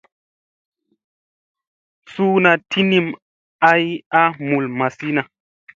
[2.11, 3.07] Suuna tinim
[3.71, 3.85] ay
[4.19, 5.21] a mul mazina.